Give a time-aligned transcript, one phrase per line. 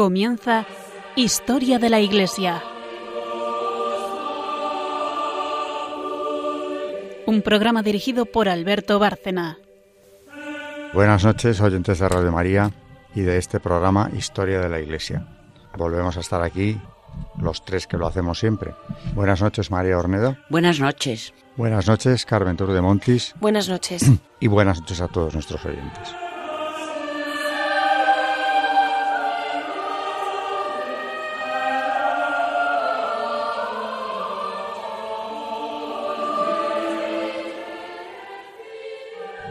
[0.00, 0.64] Comienza
[1.14, 2.62] Historia de la Iglesia.
[7.26, 9.58] Un programa dirigido por Alberto Bárcena.
[10.94, 12.70] Buenas noches, oyentes de Radio María
[13.14, 15.26] y de este programa Historia de la Iglesia.
[15.76, 16.80] Volvemos a estar aquí
[17.38, 18.72] los tres que lo hacemos siempre.
[19.14, 20.34] Buenas noches, María Ornedo.
[20.48, 21.34] Buenas noches.
[21.56, 23.34] Buenas noches, Carmen Tour de Montis.
[23.38, 24.10] Buenas noches.
[24.40, 26.08] Y buenas noches a todos nuestros oyentes.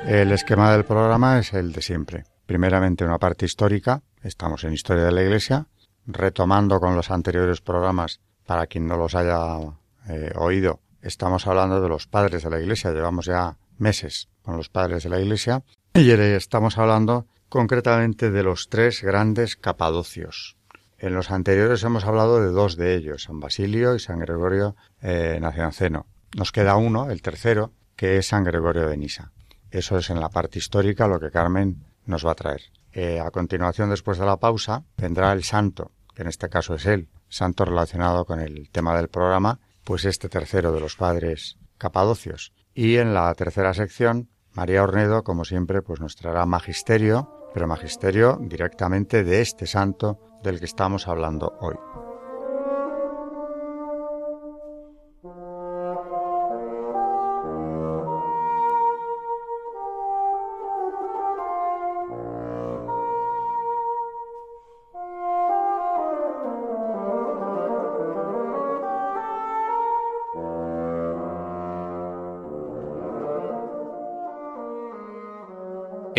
[0.09, 2.23] El esquema del programa es el de siempre.
[2.47, 5.67] Primeramente una parte histórica, estamos en Historia de la Iglesia,
[6.07, 9.59] retomando con los anteriores programas, para quien no los haya
[10.07, 14.67] eh, oído, estamos hablando de los padres de la Iglesia, llevamos ya meses con los
[14.67, 15.61] padres de la Iglesia,
[15.93, 20.57] y estamos hablando concretamente de los tres grandes capadocios.
[20.97, 25.37] En los anteriores hemos hablado de dos de ellos, San Basilio y San Gregorio eh,
[25.39, 26.07] Nacianceno.
[26.35, 29.33] Nos queda uno, el tercero, que es San Gregorio de Nisa.
[29.71, 32.61] Eso es en la parte histórica lo que Carmen nos va a traer.
[32.91, 36.85] Eh, a continuación, después de la pausa, vendrá el santo, que en este caso es
[36.85, 42.51] él, santo relacionado con el tema del programa, pues este tercero de los padres capadocios.
[42.73, 48.39] Y en la tercera sección, María Ornedo, como siempre, pues nos traerá magisterio, pero magisterio
[48.41, 51.75] directamente de este santo del que estamos hablando hoy.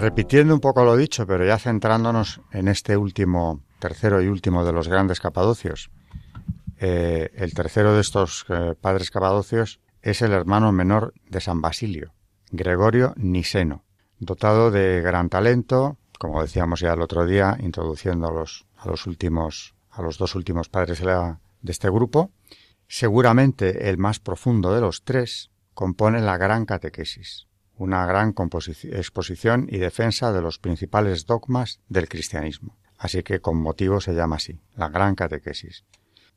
[0.00, 4.72] Repitiendo un poco lo dicho, pero ya centrándonos en este último, tercero y último de
[4.72, 5.90] los grandes capadocios.
[6.78, 12.14] Eh, el tercero de estos eh, padres capadocios es el hermano menor de San Basilio,
[12.50, 13.84] Gregorio Niseno,
[14.18, 19.06] dotado de gran talento, como decíamos ya el otro día, introduciendo a los, a los
[19.06, 22.30] últimos, a los dos últimos padres de, de este grupo.
[22.88, 27.48] Seguramente el más profundo de los tres compone la gran catequesis,
[27.80, 28.34] una gran
[28.92, 32.76] exposición y defensa de los principales dogmas del cristianismo.
[32.98, 35.86] Así que con motivo se llama así, la Gran Catequesis.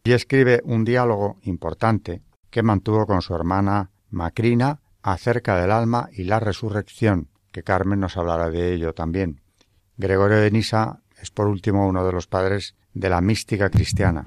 [0.05, 6.23] Y escribe un diálogo importante que mantuvo con su hermana Macrina acerca del alma y
[6.23, 9.41] la resurrección, que Carmen nos hablará de ello también.
[9.97, 14.23] Gregorio de Nisa es por último uno de los padres de la mística cristiana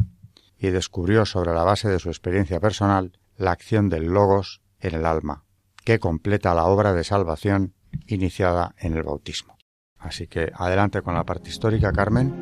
[0.58, 5.06] y descubrió sobre la base de su experiencia personal la acción del logos en el
[5.06, 5.45] alma
[5.86, 7.72] que completa la obra de salvación
[8.08, 9.56] iniciada en el bautismo.
[9.98, 12.34] Así que adelante con la parte histórica, Carmen.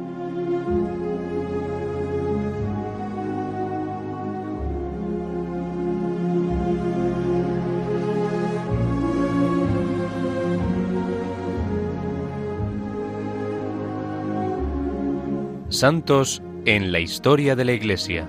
[15.69, 18.27] Santos en la historia de la Iglesia.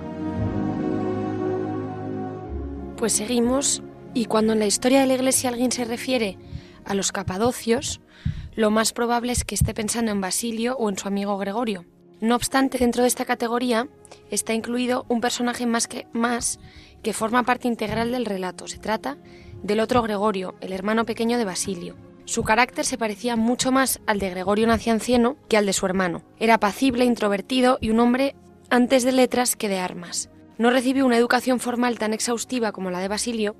[2.98, 3.82] Pues seguimos
[4.16, 6.38] y cuando en la historia de la Iglesia alguien se refiere
[6.86, 8.00] a los capadocios,
[8.54, 11.84] lo más probable es que esté pensando en Basilio o en su amigo Gregorio.
[12.22, 13.88] No obstante, dentro de esta categoría
[14.30, 16.58] está incluido un personaje más que, más
[17.02, 18.66] que forma parte integral del relato.
[18.68, 19.18] Se trata
[19.62, 21.94] del otro Gregorio, el hermano pequeño de Basilio.
[22.24, 26.22] Su carácter se parecía mucho más al de Gregorio Naciancieno que al de su hermano.
[26.38, 28.34] Era apacible, introvertido y un hombre
[28.70, 30.30] antes de letras que de armas.
[30.56, 33.56] No recibió una educación formal tan exhaustiva como la de Basilio,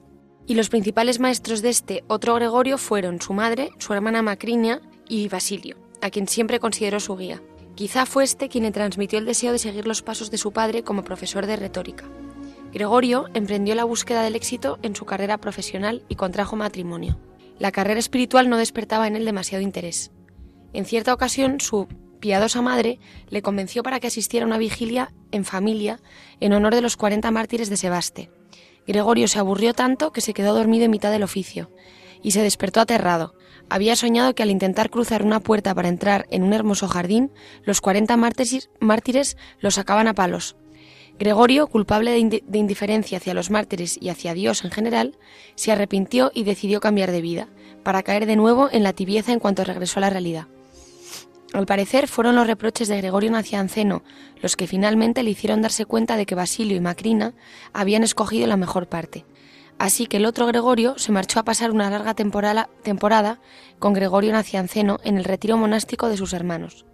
[0.46, 5.28] y los principales maestros de este otro Gregorio fueron su madre, su hermana Macrinia y
[5.28, 7.43] Basilio, a quien siempre consideró su guía.
[7.75, 10.82] Quizá fue este quien le transmitió el deseo de seguir los pasos de su padre
[10.82, 12.04] como profesor de retórica.
[12.72, 17.19] Gregorio emprendió la búsqueda del éxito en su carrera profesional y contrajo matrimonio.
[17.58, 20.10] La carrera espiritual no despertaba en él demasiado interés.
[20.72, 21.88] En cierta ocasión, su
[22.20, 26.00] piadosa madre le convenció para que asistiera a una vigilia en familia
[26.40, 28.31] en honor de los 40 mártires de Sebaste,
[28.86, 31.70] Gregorio se aburrió tanto que se quedó dormido en mitad del oficio
[32.22, 33.34] y se despertó aterrado.
[33.68, 37.32] había soñado que al intentar cruzar una puerta para entrar en un hermoso jardín,
[37.64, 40.56] los 40 mártires los sacaban a palos.
[41.18, 45.18] Gregorio, culpable de, indiferencia hacia los mártires y hacia Dios en general,
[45.54, 47.48] se arrepintió y decidió cambiar de vida,
[47.82, 50.46] para caer de nuevo en la tibieza en cuanto regresó a la realidad.
[51.52, 54.02] Al parecer fueron los reproches de Gregorio Nacianceno
[54.43, 57.34] los que finalmente le hicieron darse cuenta de que Basilio y Macrina
[57.72, 59.25] habían escogido la mejor parte.
[59.78, 63.40] Así que el otro Gregorio se marchó a pasar una larga temporada
[63.78, 66.87] con Gregorio Nacianceno en el retiro monástico de sus hermanos.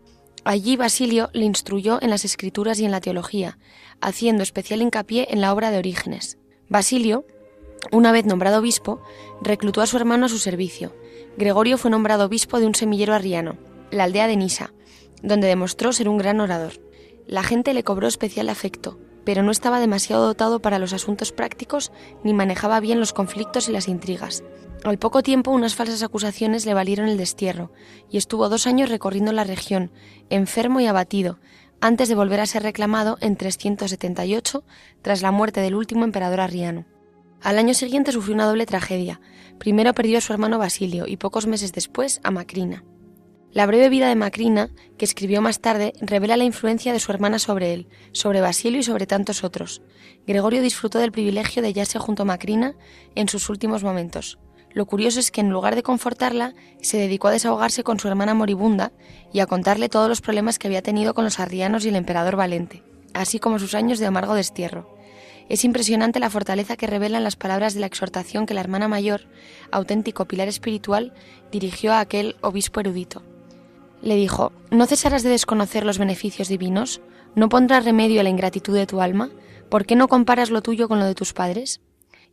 [0.44, 3.58] Allí Basilio le instruyó en las escrituras y en la teología,
[4.00, 6.38] haciendo especial hincapié en la obra de Orígenes.
[6.68, 7.24] Basilio,
[7.92, 9.00] una vez nombrado obispo,
[9.40, 10.96] reclutó a su hermano a su servicio.
[11.36, 13.56] Gregorio fue nombrado obispo de un semillero arriano,
[13.92, 14.72] la aldea de Nisa,
[15.22, 16.72] donde demostró ser un gran orador.
[17.26, 21.92] La gente le cobró especial afecto, pero no estaba demasiado dotado para los asuntos prácticos
[22.24, 24.42] ni manejaba bien los conflictos y las intrigas.
[24.82, 27.70] Al poco tiempo unas falsas acusaciones le valieron el destierro,
[28.10, 29.92] y estuvo dos años recorriendo la región,
[30.28, 31.38] enfermo y abatido,
[31.80, 34.64] antes de volver a ser reclamado en 378
[35.02, 36.86] tras la muerte del último emperador arriano.
[37.40, 39.20] Al año siguiente sufrió una doble tragedia.
[39.58, 42.84] Primero perdió a su hermano Basilio y pocos meses después a Macrina.
[43.52, 47.38] La breve vida de Macrina, que escribió más tarde, revela la influencia de su hermana
[47.38, 49.82] sobre él, sobre Basilio y sobre tantos otros.
[50.26, 52.74] Gregorio disfrutó del privilegio de hallarse junto a Macrina
[53.14, 54.38] en sus últimos momentos.
[54.72, 58.32] Lo curioso es que en lugar de confortarla, se dedicó a desahogarse con su hermana
[58.32, 58.92] moribunda
[59.34, 62.36] y a contarle todos los problemas que había tenido con los arrianos y el emperador
[62.36, 62.82] Valente,
[63.12, 64.96] así como sus años de amargo destierro.
[65.50, 69.26] Es impresionante la fortaleza que revelan las palabras de la exhortación que la hermana mayor,
[69.70, 71.12] auténtico pilar espiritual,
[71.50, 73.22] dirigió a aquel obispo erudito.
[74.02, 77.00] Le dijo, ¿no cesarás de desconocer los beneficios divinos?
[77.34, 79.30] ¿No pondrás remedio a la ingratitud de tu alma?
[79.70, 81.80] ¿Por qué no comparas lo tuyo con lo de tus padres?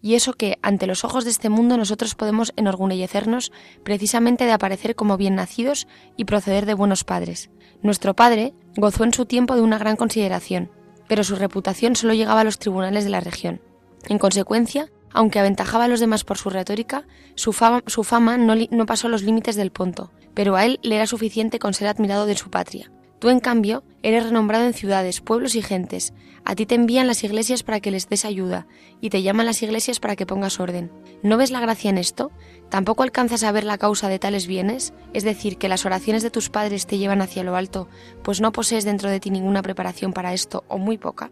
[0.01, 3.51] y eso que, ante los ojos de este mundo, nosotros podemos enorgullecernos
[3.83, 7.49] precisamente de aparecer como bien nacidos y proceder de buenos padres.
[7.81, 10.71] Nuestro padre gozó en su tiempo de una gran consideración,
[11.07, 13.61] pero su reputación solo llegaba a los tribunales de la región.
[14.07, 19.09] En consecuencia, aunque aventajaba a los demás por su retórica, su fama, no, no pasó
[19.09, 22.49] los límites del ponto, pero a él le era suficiente con ser admirado de su
[22.49, 22.91] patria.
[23.19, 26.13] Tú, en cambio, eres renombrado en ciudades, pueblos y gentes.
[26.45, 28.65] A ti te envían las iglesias para que les des ayuda,
[29.01, 30.89] y te llaman las iglesias para que pongas orden.
[31.21, 32.31] ¿No ves la gracia en esto?
[32.69, 34.93] ¿Tampoco alcanzas a ver la causa de tales bienes?
[35.13, 37.89] Es decir, que las oraciones de tus padres te llevan hacia lo alto,
[38.23, 41.29] pues no posees dentro de ti ninguna preparación para esto, o muy poca.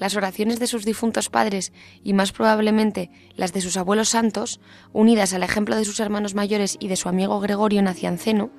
[0.00, 4.58] Las oraciones de sus difuntos padres, y más probablemente las de sus abuelos santos,
[4.94, 8.50] unidas al ejemplo de sus hermanos mayores y de su amigo Gregorio Nacianceno,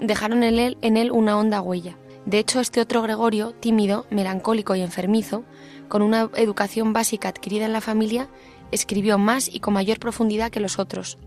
[0.00, 1.98] dejaron en él, una honda huella.
[2.26, 5.44] De hecho, este otro Gregorio, tímido, melancólico y enfermizo,
[5.88, 8.28] con una educación básica adquirida en la familia,
[8.70, 11.18] escribió más y con mayor profundidad que los otros.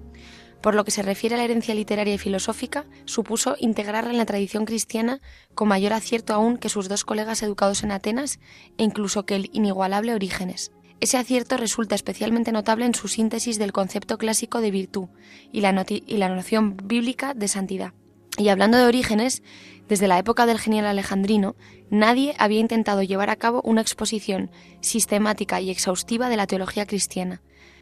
[0.62, 4.26] Por lo que se refiere a la herencia literaria y filosófica, supuso integrarla en la
[4.26, 5.20] tradición cristiana
[5.56, 8.40] con mayor acierto aún que sus dos colegas educados en Atenas
[8.78, 10.72] e incluso que el inigualable Orígenes.
[11.00, 15.08] Ese acierto resulta especialmente notable en su síntesis del concepto clásico de virtud
[15.52, 15.72] y la,
[16.30, 17.94] noción bíblica de santidad.
[18.38, 19.42] Y hablando de orígenes,
[19.90, 21.56] desde la época del genial alejandrino,
[21.90, 24.52] nadie había intentado llevar a cabo una exposición
[24.82, 27.42] sistemática y exhaustiva de la teología cristiana.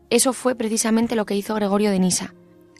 [0.09, 2.33] Eso fue precisamente lo que hizo Gregorio de Nisa.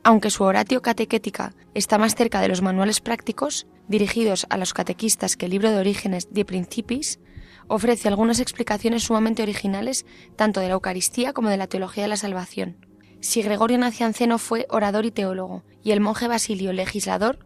[0.04, 5.36] Aunque su oratio catequética está más cerca de los manuales prácticos, dirigidos a los catequistas
[5.36, 7.20] que el libro de Orígenes de Principis,
[7.68, 12.18] ofrece algunas explicaciones sumamente originales tanto de la Eucaristía como de la teología de la
[12.18, 12.86] salvación.
[13.22, 17.40] Si Gregorio Nacianceno fue orador y teólogo, y el monje Basilio legislador,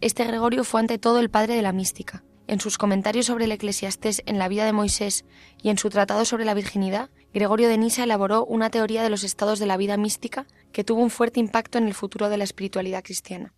[0.00, 2.22] este Gregorio fue ante todo el padre de la mística.
[2.46, 5.24] En sus comentarios sobre el Eclesiastés en la vida de Moisés
[5.60, 9.24] y en su tratado sobre la virginidad, Gregorio de Nisa elaboró una teoría de los
[9.24, 12.44] estados de la vida mística que tuvo un fuerte impacto en el futuro de la
[12.44, 13.54] espiritualidad cristiana.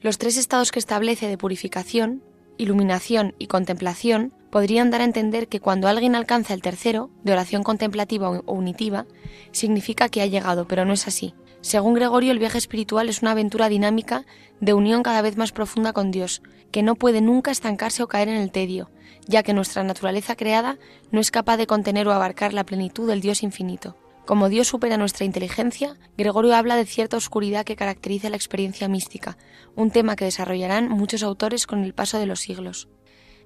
[0.00, 2.22] Los tres estados que establece de purificación,
[2.56, 7.62] iluminación y contemplación podrían dar a entender que cuando alguien alcanza el tercero, de oración
[7.62, 9.06] contemplativa o unitiva,
[9.52, 11.34] significa que ha llegado, pero no es así.
[11.60, 14.24] Según Gregorio, el viaje espiritual es una aventura dinámica
[14.60, 18.28] de unión cada vez más profunda con Dios, que no puede nunca estancarse o caer
[18.28, 18.90] en el tedio,
[19.26, 20.78] ya que nuestra naturaleza creada
[21.10, 23.96] no es capaz de contener o abarcar la plenitud del Dios infinito.
[24.28, 29.38] Como Dios supera nuestra inteligencia, Gregorio habla de cierta oscuridad que caracteriza la experiencia mística,
[29.74, 32.88] un tema que desarrollarán muchos autores con el paso de los siglos.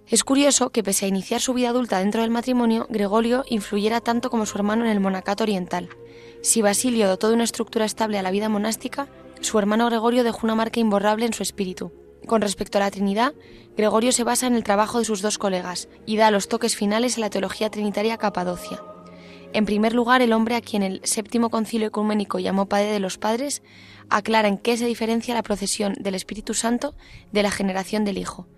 [0.09, 4.29] Es curioso que pese a iniciar su vida adulta dentro del matrimonio, Gregorio influyera tanto
[4.29, 5.89] como su hermano en el monacato oriental.
[6.43, 9.07] Si Basilio dotó de una estructura estable a la vida monástica,
[9.41, 11.93] su hermano Gregorio dejó una marca imborrable en su espíritu.
[12.27, 13.35] Con respecto a la Trinidad,
[13.77, 17.19] Gregorio se basa en el trabajo de sus dos colegas y da los toques finales
[17.19, 18.83] a la teología trinitaria capadocia.
[19.55, 23.19] En primer lugar, el hombre a quien el séptimo concilio ecuménico llamó Padre de los
[23.19, 23.63] Padres
[24.09, 26.95] aclara en qué se diferencia la procesión del Espíritu Santo
[27.33, 28.49] de la generación del Hijo.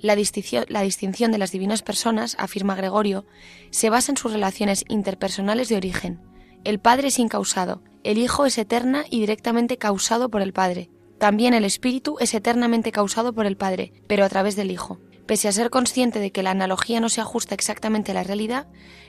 [0.00, 3.26] La distinción, de las divinas personas, afirma Gregorio,
[3.70, 6.20] se basa en sus relaciones interpersonales de origen.
[6.64, 10.88] El Padre es incausado, el Hijo es eterna y directamente causado por el Padre.
[11.18, 15.00] También el Espíritu es eternamente causado por el Padre, pero a través del Hijo.
[15.28, 18.66] Pese a ser consciente de que la analogía no se ajusta exactamente a la realidad,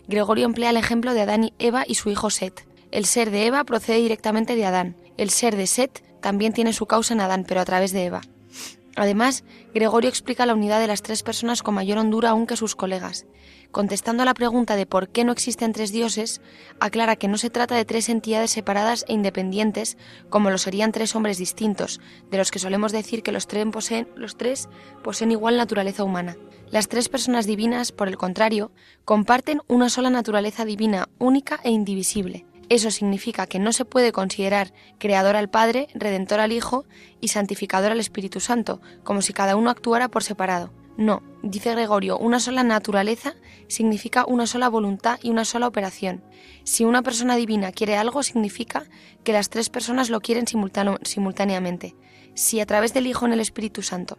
[0.09, 2.67] Gregorio emplea el ejemplo de Adán y Eva y su hijo Set.
[2.91, 4.97] El ser de Eva procede directamente de Adán.
[5.15, 8.21] El ser de Set también tiene su causa en Adán, pero a través de Eva.
[8.95, 9.43] Además,
[9.73, 13.25] Gregorio explica la unidad de las tres personas con mayor hondura aún que sus colegas.
[13.71, 16.41] Contestando a la pregunta de por qué no existen tres dioses,
[16.79, 19.97] aclara que no se trata de tres entidades separadas e independientes,
[20.29, 24.07] como lo serían tres hombres distintos, de los que solemos decir que los tres poseen,
[24.15, 24.69] los tres
[25.03, 26.35] poseen igual naturaleza humana.
[26.71, 28.71] Las tres personas divinas, por el contrario,
[29.05, 32.45] comparten una sola naturaleza divina, única e indivisible.
[32.69, 36.85] Eso significa que no se puede considerar creador al Padre, redentor al Hijo
[37.19, 40.71] y santificador al Espíritu Santo, como si cada uno actuara por separado.
[40.95, 43.33] No, dice Gregorio, una sola naturaleza
[43.67, 46.23] significa una sola voluntad y una sola operación.
[46.63, 48.83] Si una persona divina quiere algo, significa
[49.23, 51.95] que las tres personas lo quieren simultáneamente.
[52.35, 54.17] Si a través del Hijo en el Espíritu Santo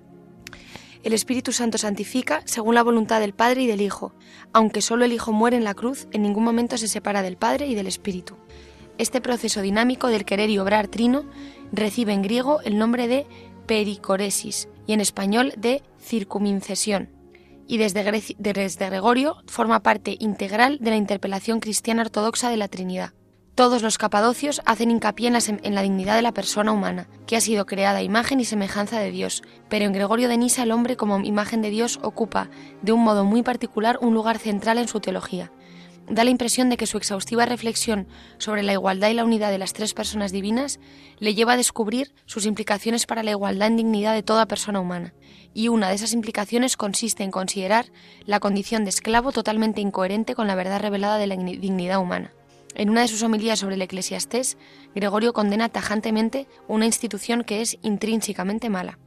[1.02, 4.12] el Espíritu Santo santifica según la voluntad del Padre y del Hijo.
[4.52, 7.66] Aunque solo el Hijo muere en la cruz, en ningún momento se separa del Padre
[7.66, 8.36] y del Espíritu.
[8.98, 11.24] Este proceso dinámico del querer y obrar trino
[11.72, 13.26] recibe en griego el nombre de
[13.66, 17.08] pericoresis y en español de circumincesión.
[17.66, 23.12] Y desde, desde Gregorio forma parte integral de la interpelación cristiana ortodoxa de la Trinidad.
[23.54, 27.66] Todos los capadocios hacen hincapié en la, dignidad de la persona humana, que ha sido
[27.66, 31.18] creada a imagen y semejanza de Dios, pero en Gregorio de Nisa el hombre como
[31.20, 32.48] imagen de Dios ocupa,
[32.80, 35.52] de un modo muy particular, un lugar central en su teología.
[36.08, 39.58] Da la impresión de que su exhaustiva reflexión sobre la igualdad y la unidad de
[39.58, 40.80] las tres personas divinas
[41.18, 45.12] le lleva a descubrir sus implicaciones para la igualdad en dignidad de toda persona humana,
[45.52, 47.92] y una de esas implicaciones consiste en considerar
[48.24, 52.32] la condición de esclavo totalmente incoherente con la verdad revelada de la dignidad humana.
[52.80, 54.56] En una de sus homilías sobre el eclesiastés,
[54.94, 58.98] Gregorio condena tajantemente una institución que es intrínsecamente mala.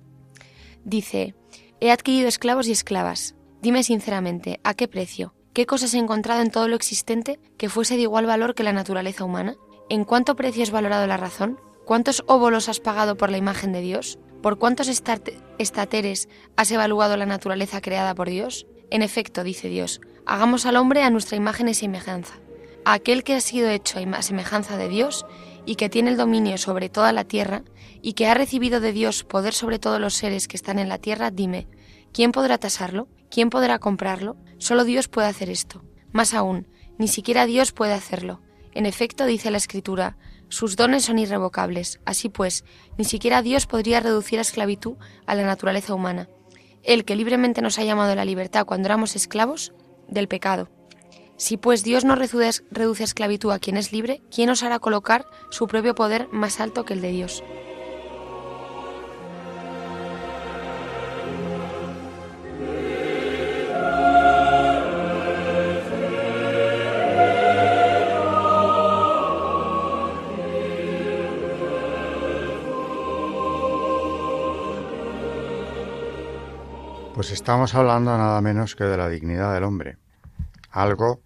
[0.83, 1.33] Dice,
[1.79, 3.33] He adquirido esclavos y esclavas.
[3.63, 5.33] Dime sinceramente, ¿a qué precio?
[5.53, 8.73] ¿Qué cosas he encontrado en todo lo existente que fuese de igual valor que la
[8.73, 9.55] naturaleza humana?
[9.89, 11.59] ¿En cuánto precio has valorado la razón?
[11.83, 14.19] ¿Cuántos óvolos has pagado por la imagen de Dios?
[14.43, 18.67] ¿Por cuántos estateres has evaluado la naturaleza creada por Dios?
[18.91, 22.42] En efecto, dice Dios, hagamos al hombre a nuestra imagen y semejanza
[22.85, 25.25] aquel que ha sido hecho a semejanza de Dios
[25.65, 27.63] y que tiene el dominio sobre toda la tierra
[28.01, 30.97] y que ha recibido de Dios poder sobre todos los seres que están en la
[30.97, 31.67] tierra, dime,
[32.11, 33.07] ¿quién podrá tasarlo?
[33.29, 34.37] ¿Quién podrá comprarlo?
[34.57, 35.83] Solo Dios puede hacer esto.
[36.11, 38.41] Más aún, ni siquiera Dios puede hacerlo.
[38.73, 40.17] En efecto, dice la Escritura,
[40.49, 41.99] sus dones son irrevocables.
[42.05, 42.63] Así pues,
[42.97, 46.29] ni siquiera Dios podría reducir a esclavitud a la naturaleza humana.
[46.83, 49.73] Él que libremente nos ha llamado a la libertad cuando éramos esclavos
[50.07, 50.69] del pecado.
[51.43, 55.25] Si pues Dios no reduce, reduce esclavitud a quien es libre, ¿quién os hará colocar
[55.49, 57.43] su propio poder más alto que el de Dios?
[77.13, 79.97] Pues estamos hablando nada menos que de la dignidad del hombre,
[80.71, 81.22] algo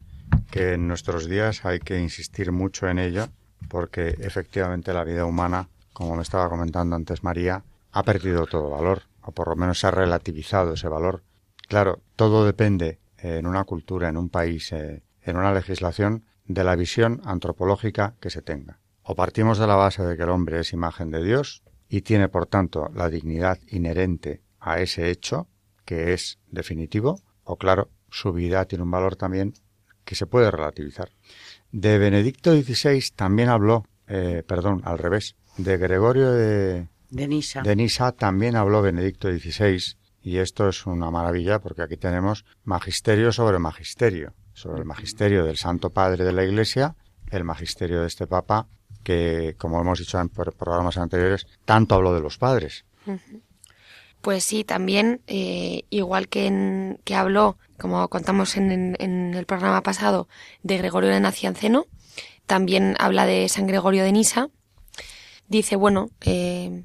[0.57, 3.27] en nuestros días hay que insistir mucho en ello
[3.69, 9.03] porque efectivamente la vida humana, como me estaba comentando antes María, ha perdido todo valor,
[9.21, 11.23] o por lo menos se ha relativizado ese valor.
[11.67, 16.75] Claro, todo depende en una cultura, en un país, eh, en una legislación, de la
[16.75, 18.79] visión antropológica que se tenga.
[19.03, 22.29] O partimos de la base de que el hombre es imagen de Dios y tiene,
[22.29, 25.47] por tanto, la dignidad inherente a ese hecho,
[25.83, 29.53] que es definitivo, o claro, su vida tiene un valor también
[30.07, 31.09] que se puede relativizar.
[31.73, 37.61] De Benedicto XVI también habló, eh, perdón, al revés, de Gregorio de, de, Nisa.
[37.61, 43.33] de Nisa también habló Benedicto XVI y esto es una maravilla porque aquí tenemos magisterio
[43.33, 46.95] sobre magisterio, sobre el magisterio del Santo Padre de la Iglesia,
[47.29, 48.69] el magisterio de este Papa
[49.03, 52.85] que, como hemos dicho en programas anteriores, tanto habló de los padres.
[54.27, 60.27] Pues sí, también, eh, igual que, en, que habló, como contamos en, el programa pasado,
[60.63, 61.85] de Gregorio de Nacianceno,
[62.45, 64.49] también habla de San Gregorio de Nisa.
[65.47, 66.83] Dice, bueno, eh,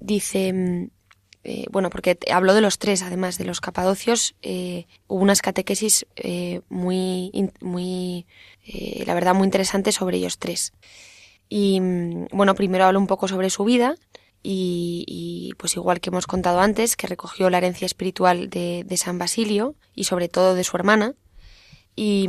[0.00, 0.90] dice mm,
[1.44, 6.08] eh, bueno, porque habló de los tres, además de los capadocios, eh, hubo unas catequesis
[6.68, 7.30] muy,
[7.60, 8.26] muy
[9.06, 10.72] la verdad, muy interesantes sobre ellos tres.
[11.48, 13.94] Y mm, bueno, primero hablo un poco sobre su vida
[14.42, 19.74] y, pues igual que hemos contado antes, que recogió la herencia espiritual de, San Basilio
[19.94, 21.14] y sobre todo de su hermana.
[21.96, 22.28] Y,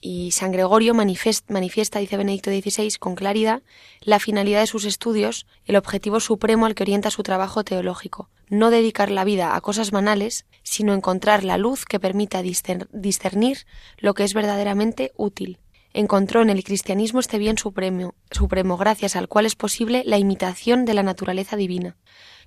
[0.00, 3.62] y San Gregorio manifiesta, dice Benedicto XVI, con claridad
[4.02, 8.70] la finalidad de sus estudios, el objetivo supremo al que orienta su trabajo teológico, no
[8.70, 13.66] dedicar la vida a cosas banales, sino encontrar la luz que permita discernir
[13.98, 15.58] lo que es verdaderamente útil.
[15.96, 20.84] Encontró en el cristianismo este bien supremo, supremo gracias al cual es posible la imitación
[20.84, 21.96] de la naturaleza divina.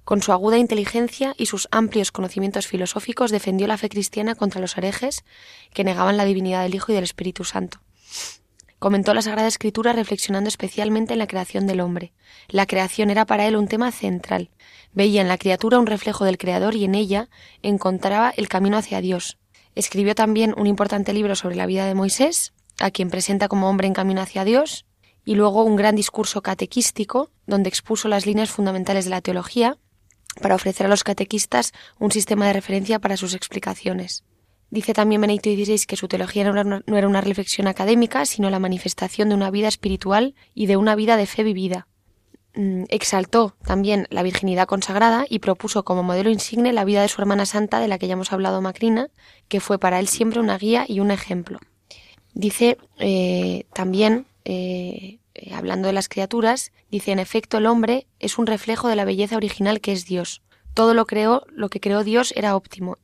[0.03, 4.77] Con su aguda inteligencia y sus amplios conocimientos filosóficos defendió la fe cristiana contra los
[4.77, 5.23] herejes
[5.73, 7.79] que negaban la divinidad del Hijo y del Espíritu Santo.
[8.79, 12.11] Comentó la Sagrada Escritura reflexionando especialmente en la creación del hombre.
[12.49, 14.49] La creación era para él un tema central.
[14.91, 17.29] Veía en la criatura un reflejo del Creador y en ella
[17.61, 19.37] encontraba el camino hacia Dios.
[19.73, 23.87] Escribió también un importante libro sobre la vida de Moisés, a quien presenta como hombre
[23.87, 24.85] en camino hacia Dios,
[25.25, 29.77] y luego un gran discurso catequístico, donde expuso las líneas fundamentales de la teología,
[30.41, 34.23] para ofrecer a los catequistas un sistema de referencia para sus explicaciones.
[34.69, 39.29] Dice también Benedicto XVI que su teología no era una reflexión académica, sino la manifestación
[39.29, 41.87] de una vida espiritual y de una vida de fe vivida.
[42.57, 47.21] Mm, exaltó también la virginidad consagrada y propuso como modelo insigne la vida de su
[47.21, 49.09] hermana santa, de la que ya hemos hablado Macrina,
[49.47, 51.59] que fue para él siempre una guía y un ejemplo.
[52.33, 58.37] Dice eh, también eh, eh, hablando de las criaturas, dice, en efecto, el hombre es
[58.37, 60.41] un reflejo de la belleza original que es Dios.
[60.73, 62.97] Todo lo creó, lo que creó Dios era óptimo.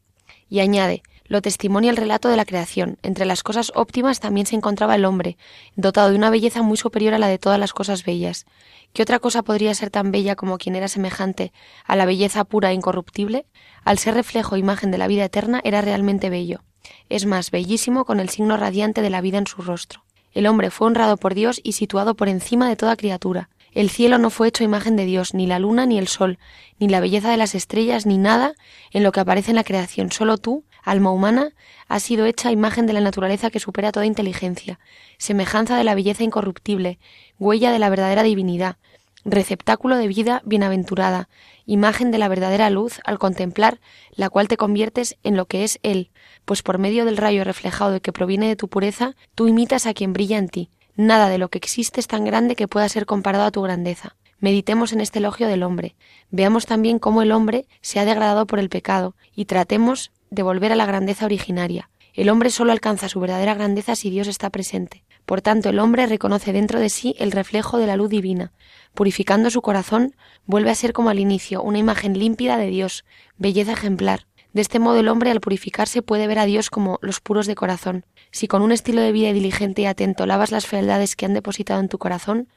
[0.50, 2.98] Y añade, lo testimonia el relato de la creación.
[3.04, 5.38] Entre las cosas óptimas también se encontraba el hombre,
[5.76, 8.46] dotado de una belleza muy superior a la de todas las cosas bellas.
[8.94, 11.54] ¿Qué otra cosa podría ser tan bella como quien era semejante
[11.86, 13.46] a la belleza pura e incorruptible?
[13.84, 16.62] Al ser reflejo e imagen de la vida eterna, era realmente bello.
[17.10, 20.04] Es más, bellísimo con el signo radiante de la vida en su rostro.
[20.34, 23.50] El hombre fue honrado por Dios y situado por encima de toda criatura.
[23.74, 26.38] El cielo no fue hecho imagen de Dios, ni la luna, ni el sol,
[26.80, 28.54] ni la belleza de las estrellas, ni nada
[28.92, 30.12] en lo que aparece en la creación.
[30.12, 31.50] Solo tú, alma humana,
[31.88, 34.80] has sido hecha imagen de la naturaleza que supera toda inteligencia,
[35.18, 37.00] semejanza de la belleza incorruptible,
[37.40, 38.78] huella de la verdadera divinidad,
[39.26, 41.30] receptáculo de vida bienaventurada,
[41.66, 43.80] imagen de la verdadera luz al contemplar
[44.16, 46.12] la cual te conviertes en lo que es Él,
[46.46, 50.14] pues por medio del rayo reflejado que proviene de tu pureza, tú imitas a quien
[50.14, 50.70] brilla en ti.
[50.96, 54.16] Nada de lo que existe es tan grande que pueda ser comparado a tu grandeza.
[54.40, 55.96] Meditemos en este elogio del hombre.
[56.30, 60.72] Veamos también cómo el hombre se ha degradado por el pecado y tratemos de volver
[60.72, 61.90] a la grandeza originaria.
[62.14, 65.04] El hombre solo alcanza su verdadera grandeza si Dios está presente.
[65.34, 68.52] Por tanto, el hombre reconoce dentro de sí el reflejo de la luz divina.
[68.94, 70.16] Purificando su corazón,
[70.46, 73.04] vuelve a ser como al inicio, una imagen límpida de Dios,
[73.40, 74.28] belleza ejemplar.
[74.54, 77.56] De este modo el hombre al purificarse puede ver a Dios como los puros de
[77.56, 78.06] corazón.
[78.30, 81.80] Si con un estilo de vida diligente y atento lavas las fealdades que han depositado
[81.80, 82.48] en tu corazón,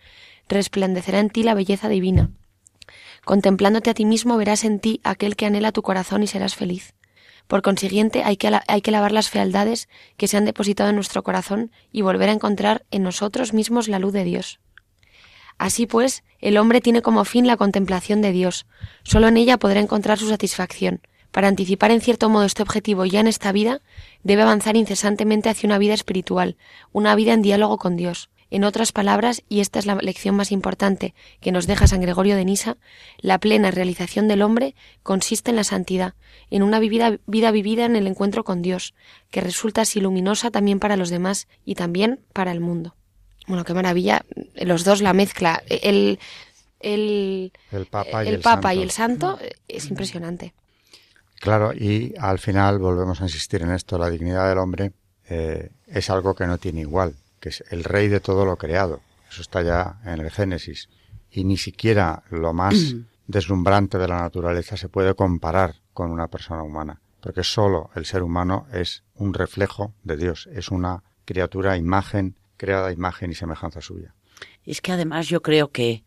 [0.47, 2.29] resplandecerá en ti la belleza divina.
[3.25, 6.93] Contemplándote a ti mismo verás en ti aquel que anhela tu corazón y serás feliz.
[7.47, 11.23] Por consiguiente, hay que, hay que lavar las fealdades que se han depositado en nuestro
[11.23, 14.59] corazón y volver a encontrar en nosotros mismos la luz de Dios.
[15.59, 18.67] Así pues, el hombre tiene como fin la contemplación de Dios.
[19.05, 21.01] Solo en ella podrá encontrar su satisfacción.
[21.31, 23.81] Para anticipar en cierto modo este objetivo ya en esta vida,
[24.23, 26.57] debe avanzar incesantemente hacia una vida espiritual,
[26.93, 28.31] una vida en diálogo con Dios.
[28.51, 32.37] En otras palabras, y esta es la lección más importante que nos deja San Gregorio
[32.37, 32.77] de Nisa,
[33.19, 36.15] la plena realización del hombre consiste en la santidad,
[36.51, 38.95] en una vida, vida vivida en el encuentro con Dios,
[39.31, 42.95] que resulta así luminosa también para los demás y también para el mundo.
[43.49, 46.21] Bueno, qué maravilla, los dos la mezcla, el,
[46.79, 47.53] el,
[47.91, 48.79] Papa, y el, el, Papa santo.
[48.79, 50.55] y el Santo es impresionante.
[51.41, 54.93] Claro, y al final volvemos a insistir en esto, la dignidad del hombre
[55.29, 59.01] eh, es algo que no tiene igual que es el rey de todo lo creado.
[59.31, 60.89] Eso está ya en el Génesis.
[61.31, 62.75] Y ni siquiera lo más
[63.27, 68.23] deslumbrante de la naturaleza se puede comparar con una persona humana, porque solo el ser
[68.23, 74.15] humano es un reflejo de Dios, es una criatura, imagen, creada imagen y semejanza suya.
[74.65, 76.05] Es que además yo creo que,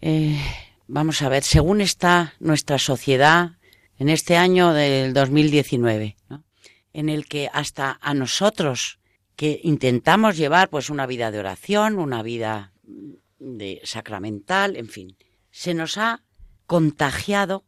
[0.00, 0.40] eh,
[0.88, 3.52] vamos a ver, según está nuestra sociedad
[3.98, 6.44] en este año del 2019, ¿no?
[6.92, 8.98] en el que hasta a nosotros
[9.42, 12.72] que intentamos llevar pues una vida de oración, una vida
[13.40, 15.16] de sacramental, en fin,
[15.50, 16.22] se nos ha
[16.68, 17.64] contagiado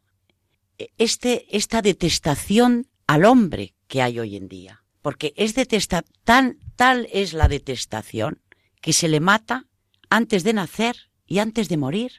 [0.97, 7.09] este esta detestación al hombre que hay hoy en día, porque es detesta tan tal
[7.11, 8.41] es la detestación
[8.79, 9.65] que se le mata
[10.09, 12.11] antes de nacer y antes de morir.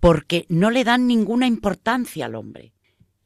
[0.00, 2.72] porque no le dan ninguna importancia al hombre.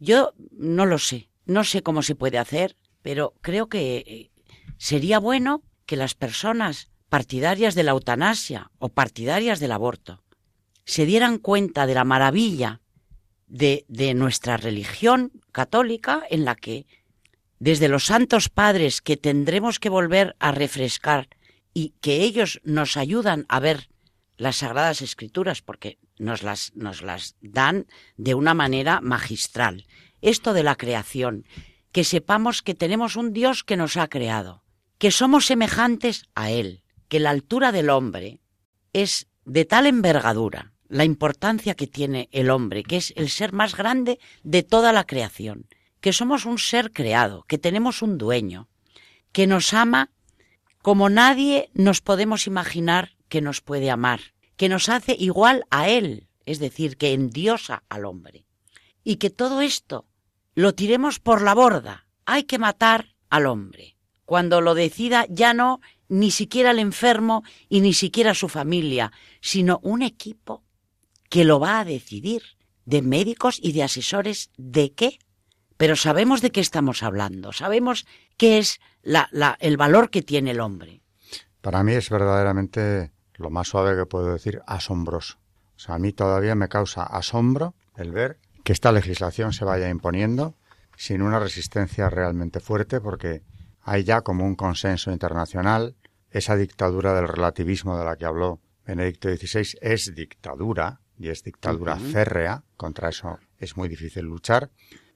[0.01, 4.31] Yo no lo sé, no sé cómo se puede hacer, pero creo que
[4.81, 10.25] sería bueno que las personas partidarias de la eutanasia o partidarias del aborto
[10.87, 12.81] se dieran cuenta de la maravilla
[13.47, 16.87] de, nuestra religión católica en la que
[17.59, 21.29] desde los santos padres que tendremos que volver a refrescar
[21.75, 23.91] y que ellos nos ayudan a ver
[24.39, 29.87] las sagradas escrituras porque nos las, nos las dan de una manera magistral.
[30.23, 31.45] Esto de la creación,
[31.93, 34.63] que sepamos que tenemos un Dios que nos ha creado,
[35.01, 38.43] que somos semejantes a Él, que la altura del hombre
[38.93, 43.75] es de tal envergadura, la importancia que tiene el hombre, que es el ser más
[43.75, 45.67] grande de toda la creación,
[46.03, 48.69] que somos un ser creado, que tenemos un dueño,
[49.33, 50.11] que nos ama
[50.83, 54.21] como nadie nos podemos imaginar que nos puede amar,
[54.59, 58.45] que nos hace igual a Él, es decir, que endiosa al hombre.
[59.03, 60.07] Y que todo esto
[60.55, 62.07] lo tiremos por la borda.
[62.27, 63.97] Hay que matar al hombre.
[64.31, 69.81] Cuando lo decida ya no ni siquiera el enfermo y ni siquiera su familia, sino
[69.83, 70.63] un equipo
[71.29, 72.41] que lo va a decidir,
[72.85, 75.19] de médicos y de asesores de qué.
[75.77, 81.03] Pero sabemos de qué estamos hablando, sabemos qué es el valor que tiene el hombre.
[81.61, 85.39] Para mí es verdaderamente lo más suave que puedo decir, asombroso.
[85.75, 89.89] O sea, a mí todavía me causa asombro el ver que esta legislación se vaya
[89.89, 90.55] imponiendo
[90.97, 93.43] sin una resistencia realmente fuerte, porque
[93.83, 95.97] hay ya como un consenso internacional,
[96.31, 101.97] esa dictadura del relativismo de la que habló Benedicto XVI es dictadura, y es dictadura
[101.97, 104.71] férrea, contra eso es muy difícil luchar,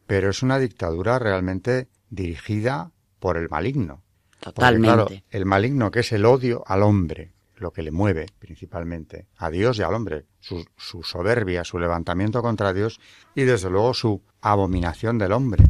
[0.07, 4.03] pero es una dictadura realmente dirigida por el maligno.
[4.38, 5.24] Totalmente.
[5.31, 9.79] el maligno que es el odio al hombre, lo que le mueve principalmente, a Dios
[9.79, 13.00] y al hombre, su, su soberbia, su levantamiento contra Dios
[13.35, 15.64] y desde luego su abominación del hombre.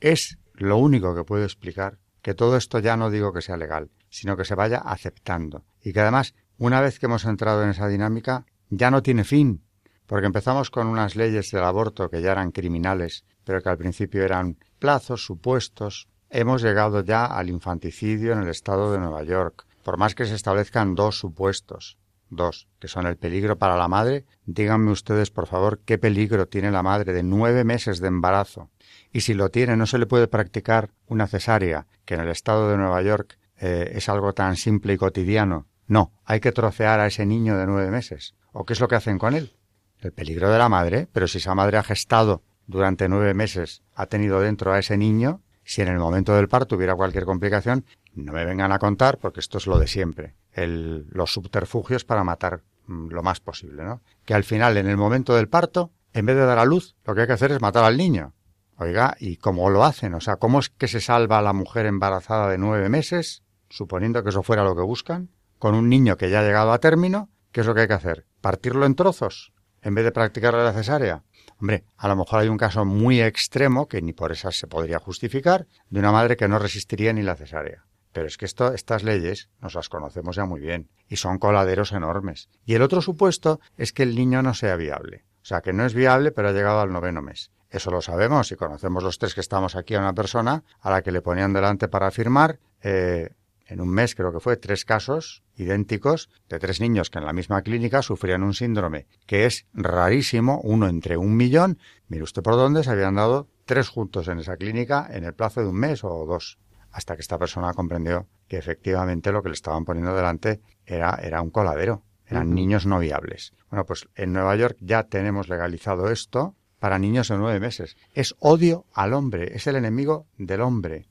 [0.00, 3.90] Es lo único que puede explicar que todo esto ya no digo que sea legal,
[4.08, 7.88] sino que se vaya aceptando y que además, una vez que hemos entrado en esa
[7.88, 9.62] dinámica, ya no tiene fin,
[10.06, 14.24] porque empezamos con unas leyes del aborto que ya eran criminales, pero que al principio
[14.24, 19.66] eran plazos, supuestos, hemos llegado ya al infanticidio en el estado de Nueva York.
[19.82, 21.98] Por más que se establezcan dos supuestos,
[22.30, 26.70] dos, que son el peligro para la madre, díganme ustedes, por favor, qué peligro tiene
[26.70, 28.70] la madre de nueve meses de embarazo.
[29.12, 32.70] Y si lo tiene, no se le puede practicar una cesárea, que en el estado
[32.70, 35.66] de Nueva York eh, es algo tan simple y cotidiano.
[35.86, 38.34] No, hay que trocear a ese niño de nueve meses.
[38.52, 39.56] ¿O qué es lo que hacen con él?
[39.98, 44.06] El peligro de la madre, pero si esa madre ha gestado durante nueve meses, ha
[44.06, 48.32] tenido dentro a ese niño, si en el momento del parto hubiera cualquier complicación, no
[48.32, 50.34] me vengan a contar porque esto es lo de siempre.
[50.52, 54.02] El, los subterfugios para matar mm, lo más posible, ¿no?
[54.24, 57.14] Que al final, en el momento del parto, en vez de dar a luz, lo
[57.14, 58.32] que hay que hacer es matar al niño.
[58.82, 60.12] Oiga, ¿y cómo lo hacen?
[60.14, 64.24] O sea, ¿cómo es que se salva a la mujer embarazada de nueve meses, suponiendo
[64.24, 67.30] que eso fuera lo que buscan, con un niño que ya ha llegado a término?
[67.52, 68.26] ¿Qué es lo que hay que hacer?
[68.40, 69.52] ¿Partirlo en trozos?
[69.82, 71.22] En vez de practicarle la cesárea.
[71.60, 74.98] Hombre, a lo mejor hay un caso muy extremo, que ni por esas se podría
[74.98, 77.86] justificar, de una madre que no resistiría ni la cesárea.
[78.12, 81.92] Pero es que esto, estas leyes nos las conocemos ya muy bien y son coladeros
[81.92, 82.48] enormes.
[82.64, 85.24] Y el otro supuesto es que el niño no sea viable.
[85.40, 87.52] O sea, que no es viable, pero ha llegado al noveno mes.
[87.72, 91.02] Eso lo sabemos y conocemos los tres que estamos aquí a una persona a la
[91.02, 93.30] que le ponían delante para firmar eh,
[93.66, 97.32] en un mes creo que fue tres casos idénticos de tres niños que en la
[97.32, 101.78] misma clínica sufrían un síndrome que es rarísimo, uno entre un millón.
[102.08, 105.62] Mire usted por dónde se habían dado tres juntos en esa clínica en el plazo
[105.62, 106.58] de un mes o dos,
[106.90, 111.40] hasta que esta persona comprendió que efectivamente lo que le estaban poniendo delante era, era
[111.40, 113.54] un coladero, eran niños no viables.
[113.70, 117.96] Bueno, pues en Nueva York ya tenemos legalizado esto para niños de nueve meses.
[118.12, 121.06] Es odio al hombre, es el enemigo del hombre.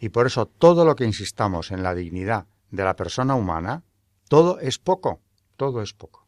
[0.00, 3.84] Y por eso todo lo que insistamos en la dignidad de la persona humana,
[4.28, 5.20] todo es poco,
[5.56, 6.26] todo es poco.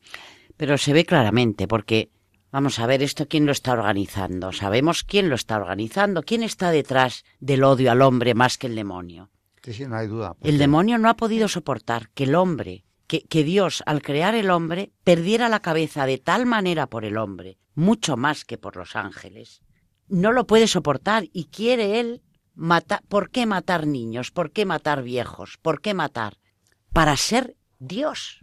[0.57, 2.12] Pero se ve claramente, porque
[2.52, 4.52] vamos a ver esto quién lo está organizando.
[4.52, 8.76] Sabemos quién lo está organizando, quién está detrás del odio al hombre más que el
[8.76, 9.28] demonio.
[9.64, 10.37] Sí, sí, no hay duda.
[10.40, 14.52] El demonio no ha podido soportar que el hombre, que, que Dios, al crear el
[14.52, 18.97] hombre, perdiera la cabeza de tal manera por el hombre, mucho más que por los
[18.97, 19.63] ángeles.
[20.09, 22.23] No lo puede soportar y quiere él
[23.09, 24.31] ¿Por qué matar niños?
[24.31, 25.59] ¿Por qué matar viejos?
[25.61, 26.39] ¿Por qué matar?
[26.93, 28.41] Para ser Dios.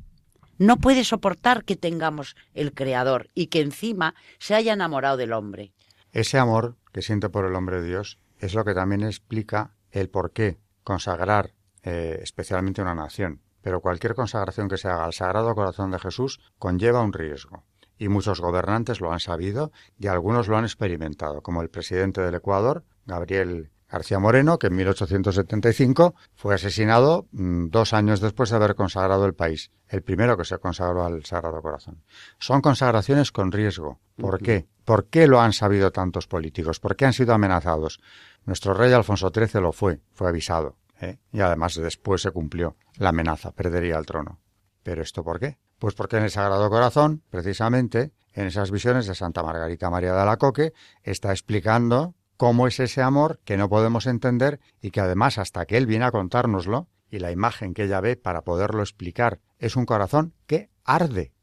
[0.58, 5.74] No puede soportar que tengamos el Creador y que encima se haya enamorado del hombre.
[6.12, 10.32] Ese amor que siente por el hombre Dios es lo que también explica el por
[10.34, 13.42] qué consagrar eh, especialmente una nación.
[13.62, 17.64] Pero cualquier consagración que se haga al Sagrado Corazón de Jesús conlleva un riesgo.
[18.02, 22.34] Y muchos gobernantes lo han sabido y algunos lo han experimentado, como el presidente del
[22.34, 28.74] Ecuador, Gabriel García Moreno, que en 1875 fue asesinado mm, dos años después de haber
[28.74, 32.02] consagrado el país, el primero que se consagró al Sagrado Corazón.
[32.40, 34.00] Son consagraciones con riesgo.
[34.18, 34.66] ¿Por qué?
[34.84, 36.80] ¿Por qué lo han sabido tantos políticos?
[36.80, 38.02] ¿Por qué han sido amenazados?
[38.46, 40.76] Nuestro rey Alfonso XIII lo fue, fue avisado.
[41.00, 41.20] ¿eh?
[41.32, 44.40] Y además después se cumplió la amenaza, perdería el trono.
[44.84, 45.58] ¿Pero esto por qué?
[45.80, 50.22] Pues porque en el Sagrado Corazón, precisamente, en esas visiones de Santa Margarita María de
[50.22, 55.66] Alacoque, está explicando cómo es ese amor que no podemos entender y que además hasta
[55.66, 59.76] que Él viene a contárnoslo y la imagen que ella ve para poderlo explicar es
[59.76, 61.34] un corazón que arde,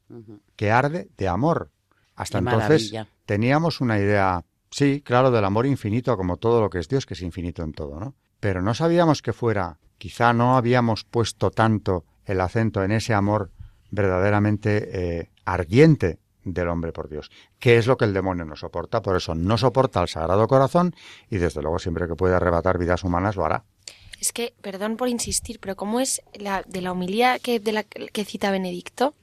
[0.55, 1.71] que arde de amor.
[2.15, 2.93] Hasta entonces
[3.25, 7.13] teníamos una idea, sí, claro, del amor infinito como todo lo que es Dios, que
[7.13, 8.15] es infinito en todo, ¿no?
[8.41, 13.51] Pero no sabíamos que fuera, quizá no habíamos puesto tanto el acento en ese amor
[13.89, 14.89] verdaderamente
[15.19, 19.01] eh, ardiente del hombre por Dios, que es lo que el demonio no soporta.
[19.01, 20.95] Por eso no soporta al Sagrado Corazón
[21.29, 23.63] y desde luego siempre que puede arrebatar vidas humanas lo hará.
[24.21, 27.83] Es que, perdón por insistir, pero ¿cómo es la, de la homilía que, de la,
[27.83, 29.15] que cita Benedicto?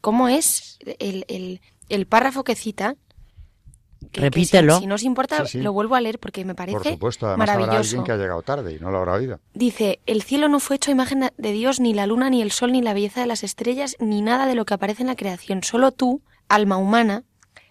[0.00, 2.96] ¿Cómo es el, el, el párrafo que cita?
[4.12, 4.78] Repítelo.
[4.78, 7.70] si, no os importa, lo vuelvo a leer porque me parece Por supuesto, además maravilloso.
[7.70, 9.40] habrá alguien que ha llegado tarde y no lo habrá oído.
[9.54, 12.50] Dice, el cielo no fue hecho a imagen de Dios, ni la luna, ni el
[12.50, 15.16] sol, ni la belleza de las estrellas, ni nada de lo que aparece en la
[15.16, 15.62] creación.
[15.62, 17.24] Solo tú, alma humana,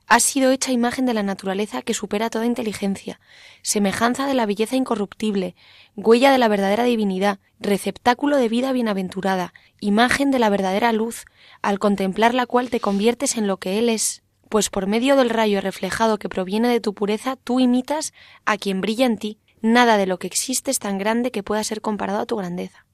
[0.09, 3.19] has sido hecha imagen de la naturaleza que supera toda inteligencia,
[3.61, 5.55] semejanza de la belleza incorruptible,
[5.95, 11.25] huella de la verdadera divinidad, receptáculo de vida bienaventurada, imagen de la verdadera luz,
[11.61, 15.29] al contemplar la cual te conviertes en lo que Él es, pues por medio del
[15.29, 18.13] rayo reflejado que proviene de tu pureza, tú imitas
[18.45, 19.39] a quien brilla en ti.
[19.61, 22.85] Nada de lo que existe es tan grande que pueda ser comparado a tu grandeza.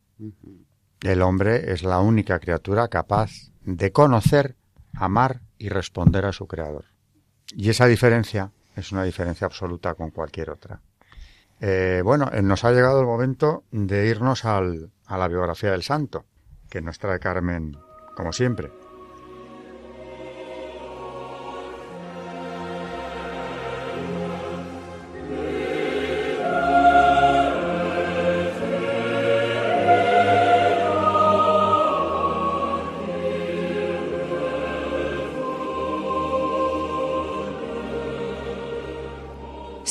[1.02, 4.56] El hombre es la única criatura capaz de conocer,
[4.94, 6.86] amar y responder a su creador.
[7.56, 10.82] Y esa diferencia es una diferencia absoluta con cualquier otra.
[11.62, 15.84] Eh, bueno, eh, nos ha llegado el momento de irnos al, a la biografía del
[15.84, 16.26] santo,
[16.70, 17.78] que nos trae Carmen,
[18.16, 18.72] como siempre.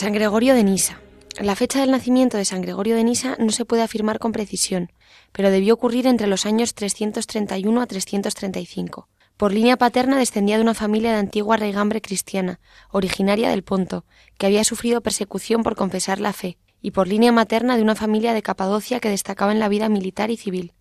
[0.04, 1.00] San Gregorio de Nisa.
[1.40, 4.92] La fecha del nacimiento de San Gregorio de Nisa no se puede afirmar con precisión,
[5.32, 9.08] pero debió ocurrir entre los años 331 a 335.
[9.38, 14.04] Por línea paterna descendía de una familia de antigua raigambre cristiana, originaria del Ponto,
[14.36, 18.34] que había sufrido persecución por confesar la fe, y por línea materna de una familia
[18.34, 20.74] de Capadocia que destacaba en la vida militar y civil.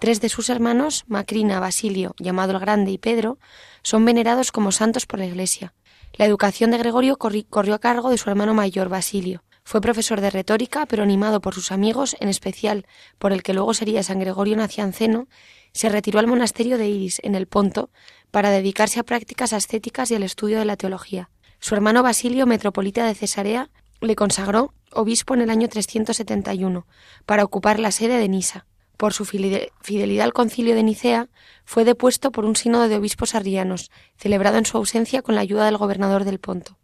[0.00, 3.38] Tres de sus hermanos, Macrina, Basilio, llamado el Grande, y Pedro,
[3.82, 5.72] son venerados como santos por la Iglesia.
[6.14, 9.42] La educación de Gregorio corrió a cargo de su hermano mayor, Basilio.
[9.64, 12.86] Fue profesor de retórica, pero animado por sus amigos, en especial
[13.18, 15.26] por el que luego sería San Gregorio Nacianceno,
[15.72, 17.90] se retiró al monasterio de Iris, en el Ponto,
[18.30, 21.30] para dedicarse a prácticas ascéticas y al estudio de la teología.
[21.58, 26.86] Su hermano Basilio, metropolita de Cesarea, le consagró obispo en el año 371,
[27.26, 28.66] para ocupar la sede de Nisa
[28.96, 31.28] por su fidelidad al concilio de Nicea,
[31.64, 35.66] fue depuesto por un sínodo de obispos arrianos, celebrado en su ausencia con la ayuda
[35.66, 36.78] del gobernador del Ponto.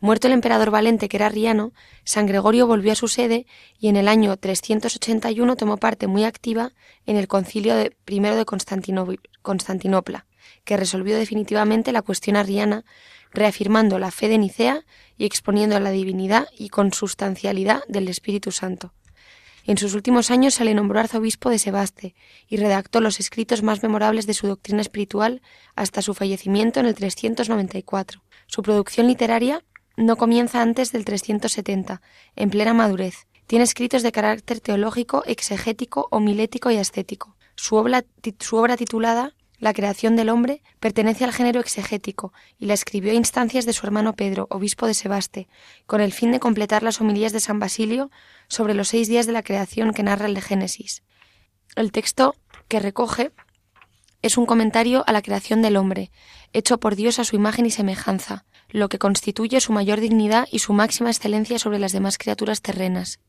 [0.00, 1.72] Muerto el emperador Valente, que era arriano,
[2.04, 3.46] San Gregorio volvió a su sede
[3.78, 6.72] y en el año 381 tomó parte muy activa
[7.06, 10.26] en el concilio de, primero de Constantinopla,
[10.64, 12.84] que resolvió definitivamente la cuestión arriana,
[13.30, 14.84] reafirmando la fe de Nicea
[15.16, 18.92] y exponiendo la divinidad y consustancialidad del Espíritu Santo.
[19.66, 22.14] En sus últimos años se le nombró arzobispo de Sebaste
[22.48, 25.40] y redactó los escritos más memorables de su doctrina espiritual
[25.74, 28.22] hasta su fallecimiento en el 394.
[28.46, 29.64] Su producción literaria
[29.96, 32.02] no comienza antes del 370,
[32.36, 33.26] en plena madurez.
[33.46, 37.36] Tiene escritos de carácter teológico, exegético, homilético y ascético.
[37.56, 38.04] Su obra,
[38.40, 43.16] su obra titulada la creación del hombre pertenece al género exegético y la escribió a
[43.16, 45.48] instancias de su hermano Pedro, obispo de Sebaste,
[45.86, 48.10] con el fin de completar las homilías de San Basilio
[48.48, 51.02] sobre los seis días de la creación que narra el de Génesis.
[51.76, 52.34] El texto
[52.68, 53.32] que recoge
[54.22, 56.10] es un comentario a la creación del hombre,
[56.52, 60.60] hecho por Dios a su imagen y semejanza, lo que constituye su mayor dignidad y
[60.60, 63.20] su máxima excelencia sobre las demás criaturas terrenas.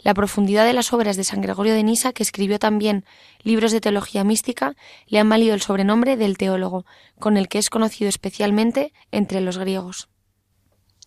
[0.00, 3.04] La profundidad de las obras de San Gregorio de Nisa, que escribió también
[3.42, 4.74] libros de teología mística,
[5.06, 6.84] le han valido el sobrenombre del teólogo,
[7.18, 10.08] con el que es conocido especialmente entre los griegos.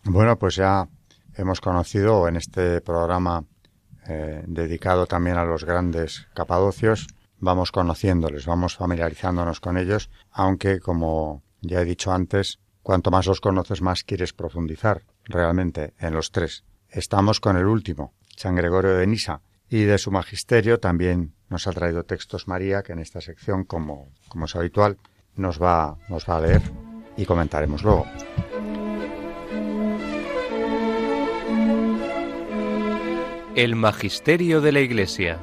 [0.04, 0.88] Bueno, pues ya
[1.36, 3.44] hemos conocido en este programa
[4.06, 7.06] eh, dedicado también a los grandes capadocios,
[7.38, 13.40] vamos conociéndoles, vamos familiarizándonos con ellos, aunque como Ya he dicho antes, cuanto más los
[13.40, 16.64] conoces, más quieres profundizar realmente en los tres.
[16.88, 21.72] Estamos con el último, San Gregorio de Nisa, y de su magisterio también nos ha
[21.72, 24.98] traído textos María, que en esta sección, como, como es habitual,
[25.34, 26.62] nos va, nos va a leer
[27.16, 28.06] y comentaremos luego.
[33.54, 35.38] El Magisterio de la Iglesia.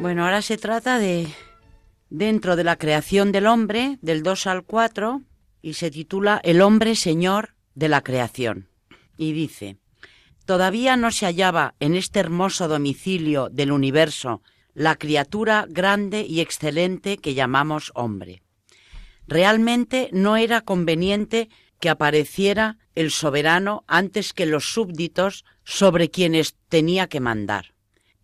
[0.00, 1.28] Bueno, ahora se trata de
[2.12, 5.22] dentro de la creación del hombre, del 2 al 4,
[5.62, 8.68] y se titula El hombre señor de la creación.
[9.16, 9.78] Y dice,
[10.44, 14.42] todavía no se hallaba en este hermoso domicilio del universo
[14.74, 18.42] la criatura grande y excelente que llamamos hombre.
[19.26, 21.48] Realmente no era conveniente
[21.80, 27.72] que apareciera el soberano antes que los súbditos sobre quienes tenía que mandar.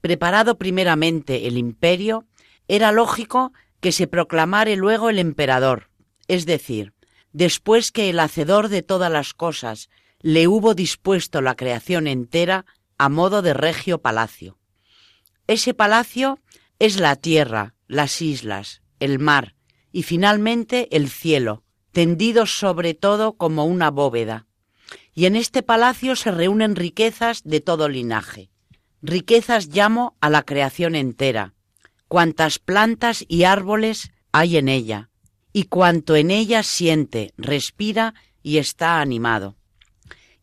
[0.02, 2.26] Preparado primeramente el imperio,
[2.66, 5.90] era lógico que se proclamare luego el emperador,
[6.26, 6.92] es decir,
[7.32, 9.88] después que el hacedor de todas las cosas
[10.20, 12.66] le hubo dispuesto la creación entera
[12.98, 14.58] a modo de regio palacio.
[15.46, 16.40] Ese palacio
[16.78, 19.54] es la tierra, las islas, el mar
[19.92, 21.62] y finalmente el cielo,
[21.92, 24.46] tendido sobre todo como una bóveda.
[25.14, 28.50] Y en este palacio se reúnen riquezas de todo linaje.
[29.00, 31.54] Riquezas llamo a la creación entera,
[32.08, 35.10] cuantas plantas y árboles hay en ella,
[35.52, 39.56] y cuanto en ella siente, respira y está animado.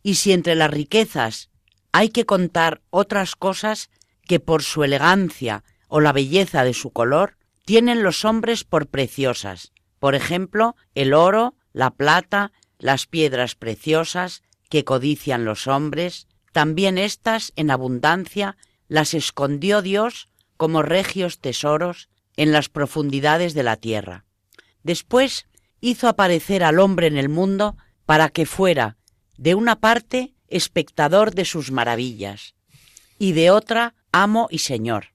[0.02, 1.50] Y si entre las riquezas
[1.92, 3.90] hay que contar otras cosas
[4.26, 9.72] que por su elegancia o la belleza de su color tienen los hombres por preciosas,
[9.98, 17.52] por ejemplo, el oro, la plata, las piedras preciosas que codician los hombres, también éstas
[17.56, 18.56] en abundancia
[18.88, 24.24] las escondió Dios como regios tesoros en las profundidades de la tierra.
[24.82, 25.46] Después
[25.80, 28.96] hizo aparecer al hombre en el mundo para que fuera,
[29.36, 32.54] de una parte, espectador de sus maravillas,
[33.18, 35.12] y de otra, amo y señor,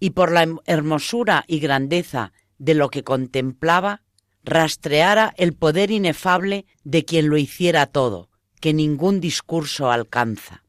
[0.00, 4.02] y por la hermosura y grandeza de lo que contemplaba,
[4.42, 8.28] rastreara el poder inefable de quien lo hiciera todo,
[8.60, 10.62] que ningún discurso alcanza.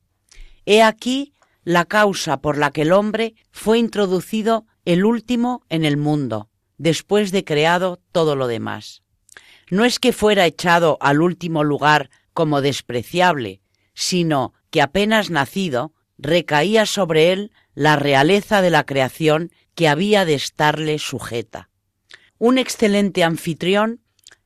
[0.65, 1.33] He aquí
[1.65, 7.31] la causa por la que el hombre fue introducido el último en el mundo, después
[7.31, 9.01] de creado todo lo demás.
[9.69, 13.61] No es que fuera echado al último lugar como despreciable,
[13.95, 20.35] sino que apenas nacido recaía sobre él la realeza de la creación que había de
[20.35, 21.69] estarle sujeta.
[22.37, 24.01] Un excelente anfitrión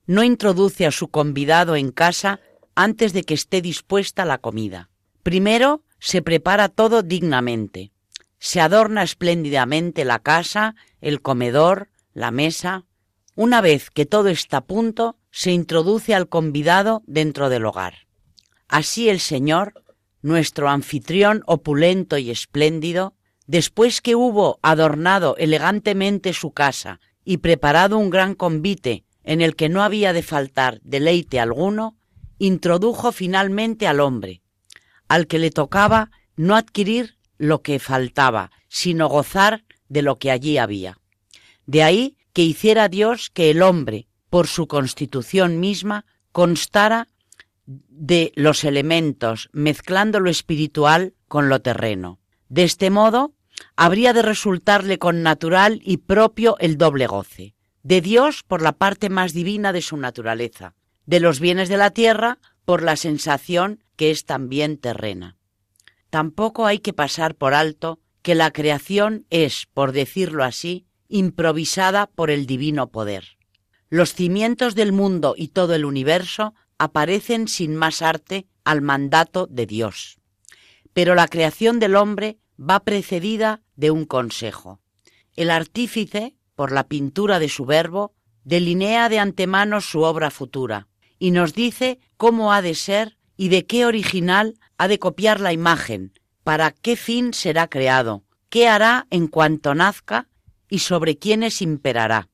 [0.06, 2.40] no introduce a su convidado en casa
[2.76, 4.90] antes de que esté dispuesta la comida.
[5.22, 7.92] Primero se prepara todo dignamente.
[8.40, 12.86] Se adorna espléndidamente la casa, el comedor, la mesa.
[13.36, 18.08] Una vez que todo está a punto, se introduce al convidado dentro del hogar.
[18.68, 19.84] Así el Señor,
[20.22, 23.14] nuestro anfitrión opulento y espléndido,
[23.48, 29.70] después que hubo adornado elegantemente su casa y preparado un gran convite en el que
[29.70, 31.98] no había de faltar deleite alguno,
[32.38, 34.42] introdujo finalmente al hombre,
[35.10, 40.58] al que le tocaba no adquirir lo que faltaba, sino gozar de lo que allí
[40.58, 41.00] había.
[41.66, 47.08] De ahí que hiciera Dios que el hombre, por su constitución misma, constara
[47.66, 52.20] de los elementos, mezclando lo espiritual con lo terreno.
[52.48, 53.34] De este modo,
[53.76, 59.10] habría de resultarle con natural y propio el doble goce, de Dios por la parte
[59.10, 62.40] más divina de su naturaleza, de los bienes de la tierra
[62.70, 65.38] por la sensación que es también terrena.
[66.12, 72.30] Tampoco hay que pasar por alto que la creación es, por decirlo así, improvisada por
[72.30, 73.40] el divino poder.
[73.90, 79.66] Los cimientos del mundo y todo el universo aparecen sin más arte al mandato de
[79.66, 80.20] Dios.
[80.94, 84.80] Pero la creación del hombre va precedida de un consejo.
[85.36, 90.89] El artífice, por la pintura de su verbo, delinea de antemano su obra futura
[91.20, 95.54] y nos dice cómo ha de ser y de qué original ha de copiar la
[95.54, 96.14] imagen,
[96.44, 100.28] para qué fin será creado, qué hará en cuanto nazca
[100.70, 102.30] y sobre quiénes imperará.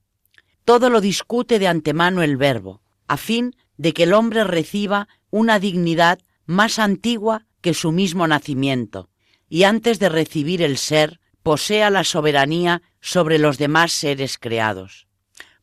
[0.64, 5.60] Todo lo discute de antemano el verbo, a fin de que el hombre reciba una
[5.60, 9.10] dignidad más antigua que su mismo nacimiento,
[9.50, 15.08] y antes de recibir el ser, posea la soberanía sobre los demás seres creados.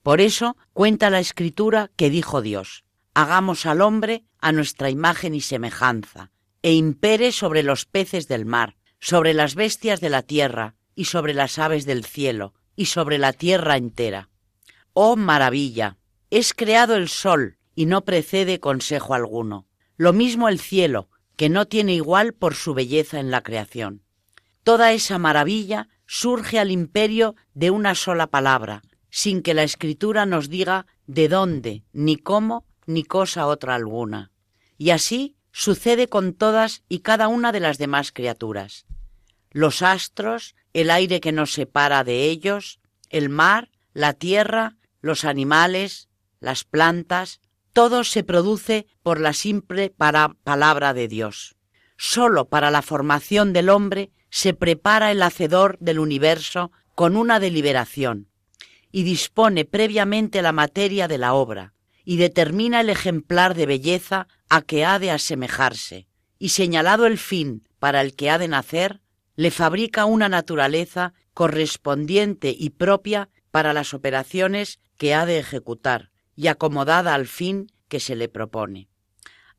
[0.02, 2.84] Por eso cuenta la escritura que dijo Dios,
[3.14, 6.30] hagamos al hombre a nuestra imagen y semejanza,
[6.62, 11.34] e impere sobre los peces del mar, sobre las bestias de la tierra, y sobre
[11.34, 14.28] las aves del cielo y sobre la tierra entera.
[14.92, 15.96] Oh maravilla,
[16.30, 19.66] es creado el sol y no precede consejo alguno.
[19.96, 24.02] Lo mismo el cielo, que no tiene igual por su belleza en la creación.
[24.62, 30.48] Toda esa maravilla surge al imperio de una sola palabra, sin que la escritura nos
[30.48, 34.30] diga de dónde, ni cómo, ni cosa otra alguna.
[34.78, 38.86] Y así sucede con todas y cada una de las demás criaturas.
[39.50, 42.80] Los astros, el aire que nos separa de ellos,
[43.10, 46.08] el mar, la tierra, los animales,
[46.40, 47.40] las plantas,
[47.72, 51.56] todo se produce por la simple palabra de Dios.
[51.96, 58.28] Solo para la formación del hombre se prepara el hacedor del universo con una deliberación
[58.90, 61.74] y dispone previamente la materia de la obra
[62.04, 67.62] y determina el ejemplar de belleza a que ha de asemejarse y señalado el fin
[67.78, 69.00] para el que ha de nacer,
[69.36, 76.48] le fabrica una naturaleza correspondiente y propia para las operaciones que ha de ejecutar y
[76.48, 78.88] acomodada al fin que se le propone.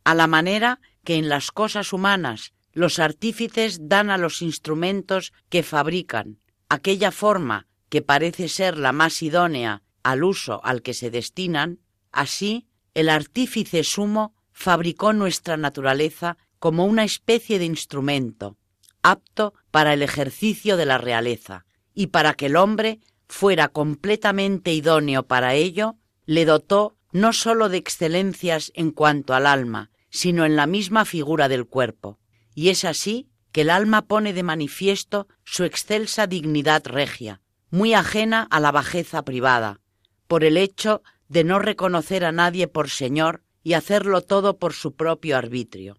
[0.04, 5.64] A la manera que en las cosas humanas los artífices dan a los instrumentos que
[5.64, 11.80] fabrican aquella forma que parece ser la más idónea al uso al que se destinan,
[12.14, 18.56] así el artífice sumo fabricó nuestra naturaleza como una especie de instrumento,
[19.02, 25.24] apto para el ejercicio de la realeza, y para que el hombre fuera completamente idóneo
[25.24, 30.68] para ello, le dotó no sólo de excelencias en cuanto al alma, sino en la
[30.68, 32.20] misma figura del cuerpo.
[32.56, 38.48] Y es así que el alma pone de manifiesto su excelsa dignidad regia, muy ajena
[38.50, 39.80] a la bajeza privada,
[40.28, 41.02] por el hecho
[41.34, 45.98] de no reconocer a nadie por Señor y hacerlo todo por su propio arbitrio.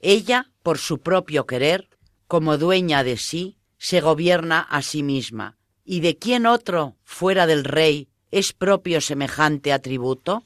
[0.00, 1.88] Ella, por su propio querer,
[2.26, 5.56] como dueña de sí, se gobierna a sí misma.
[5.84, 10.42] ¿Y de quién otro, fuera del rey, es propio semejante atributo?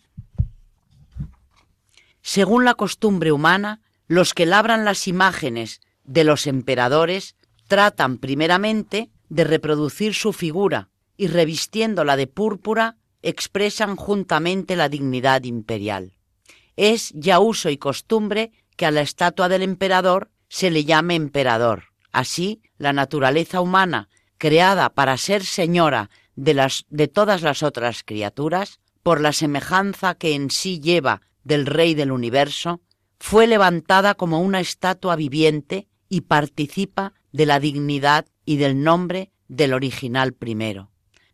[2.21, 7.37] Según la costumbre humana, los que labran las imágenes de los emperadores
[7.68, 16.14] tratan primeramente de reproducir su figura y revistiéndola de púrpura expresan juntamente la dignidad imperial.
[16.77, 21.85] Es ya uso y costumbre que a la estatua del emperador se le llame emperador.
[22.12, 24.09] Así, la naturaleza humana,
[24.39, 30.81] creada para ser señora de, todas las otras criaturas, por la semejanza que en sí
[30.81, 32.81] lleva del Rey del universo,
[33.18, 39.75] fue levantada como una estatua viviente y participa de la dignidad y del nombre del
[39.75, 40.91] original primero.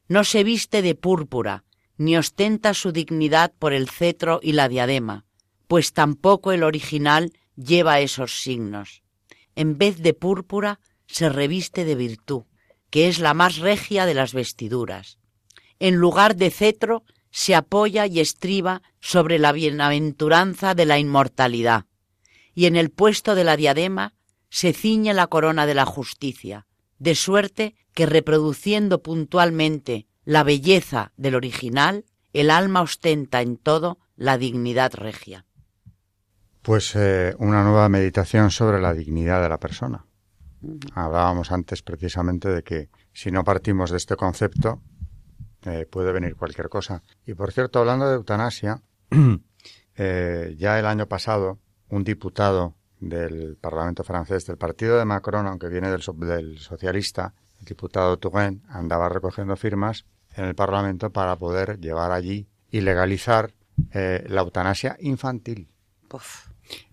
[0.09, 1.65] No se viste de púrpura,
[1.99, 5.25] ni ostenta su dignidad por el cetro y la diadema,
[5.67, 9.03] pues tampoco el original lleva esos signos.
[9.55, 12.43] En vez de púrpura, se reviste de virtud,
[12.91, 15.19] que es la más regia de las vestiduras.
[15.79, 21.87] En lugar de cetro, se apoya y estriba sobre la bienaventuranza de la inmortalidad,
[22.55, 24.15] y en el puesto de la diadema
[24.49, 26.67] se ciñe la corona de la justicia,
[26.99, 32.05] de suerte que reproduciendo puntualmente la belleza del original,
[32.35, 35.47] el alma ostenta en todo la dignidad regia.
[36.61, 40.05] Pues eh, una nueva meditación sobre la dignidad de la persona.
[40.95, 44.83] Hablábamos antes precisamente de que si no partimos de este concepto,
[45.63, 47.03] eh, puede venir cualquier cosa.
[47.25, 48.83] Y por cierto, hablando de eutanasia,
[49.97, 55.69] eh, ya el año pasado, un diputado del Parlamento francés, del partido de Macron, aunque
[55.69, 60.05] viene del, del socialista, el diputado Touraine, andaba recogiendo firmas
[60.37, 63.53] en el Parlamento para poder llevar allí y legalizar
[63.93, 65.69] la eutanasia infantil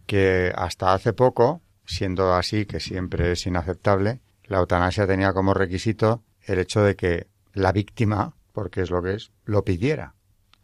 [0.05, 6.23] que hasta hace poco, siendo así que siempre es inaceptable, la eutanasia tenía como requisito
[6.41, 10.15] el hecho de que la víctima, porque es lo que es, lo pidiera.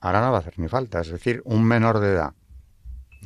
[0.01, 1.01] Ahora no va a hacer ni falta.
[1.01, 2.33] Es decir, un menor de edad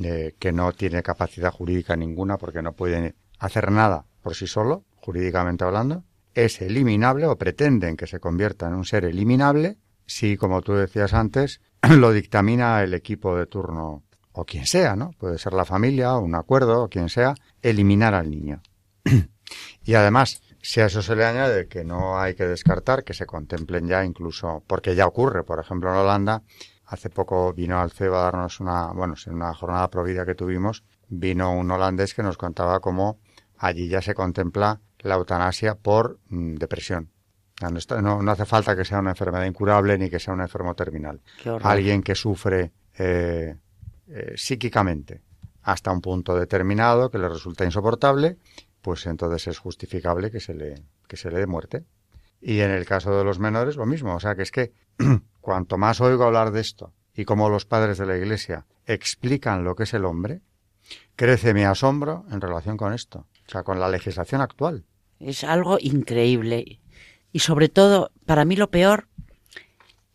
[0.02, 4.84] eh, que no tiene capacidad jurídica ninguna porque no puede hacer nada por sí solo,
[4.96, 10.62] jurídicamente hablando, es eliminable o pretenden que se convierta en un ser eliminable si, como
[10.62, 11.60] tú decías antes,
[11.90, 15.12] lo dictamina el equipo de turno o quien sea, ¿no?
[15.18, 18.60] Puede ser la familia, un acuerdo, o quien sea, eliminar al niño.
[19.84, 23.26] y además, si a eso se le añade que no hay que descartar que se
[23.26, 26.42] contemplen ya incluso, porque ya ocurre, por ejemplo, en Holanda,
[26.86, 30.84] hace poco vino al CEBA a darnos una, bueno, en una jornada provida que tuvimos,
[31.08, 33.20] vino un holandés que nos contaba cómo
[33.56, 37.10] allí ya se contempla la eutanasia por mm, depresión.
[37.60, 41.20] No, no, hace falta que sea una enfermedad incurable ni que sea un enfermo terminal.
[41.62, 43.56] Alguien que sufre eh,
[44.08, 45.22] eh, psíquicamente
[45.62, 48.38] hasta un punto determinado que le resulta insoportable,
[48.82, 51.84] pues entonces es justificable que se le, que se le dé muerte.
[52.40, 54.14] Y en el caso de los menores, lo mismo.
[54.14, 54.72] O sea, que es que
[55.40, 59.76] cuanto más oigo hablar de esto y cómo los padres de la Iglesia explican lo
[59.76, 60.42] que es el hombre,
[61.16, 64.84] crece mi asombro en relación con esto, o sea, con la legislación actual.
[65.24, 66.80] Es algo increíble.
[67.32, 69.08] Y sobre todo, para mí lo peor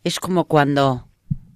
[0.04, 1.08] es como cuando,